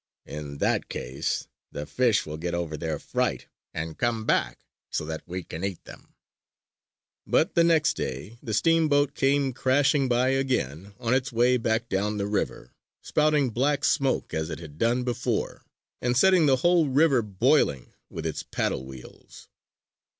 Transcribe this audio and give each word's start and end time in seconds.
In 0.25 0.57
that 0.57 0.89
case, 0.89 1.47
the 1.71 1.85
fish 1.85 2.25
will 2.25 2.37
get 2.39 2.55
over 2.55 2.75
their 2.75 2.97
fright 2.97 3.45
and 3.71 3.99
come 3.99 4.25
back 4.25 4.65
so 4.89 5.05
that 5.05 5.21
we 5.27 5.43
can 5.43 5.63
eat 5.63 5.85
them." 5.85 6.15
But 7.27 7.53
the 7.53 7.63
next 7.63 7.97
day, 7.97 8.39
the 8.41 8.55
steamboat 8.55 9.13
came 9.13 9.53
crashing 9.53 10.09
by 10.09 10.29
again 10.29 10.95
on 10.99 11.13
its 11.13 11.31
way 11.31 11.57
back 11.57 11.87
down 11.87 12.17
the 12.17 12.25
river, 12.25 12.73
spouting 13.03 13.51
black 13.51 13.85
smoke 13.85 14.33
as 14.33 14.49
it 14.49 14.57
had 14.57 14.79
done 14.79 15.03
before, 15.03 15.67
and 16.01 16.17
setting 16.17 16.47
the 16.47 16.55
whole 16.65 16.89
river 16.89 17.21
boiling 17.21 17.93
with 18.09 18.25
its 18.25 18.41
paddle 18.41 18.83
wheels. 18.83 19.49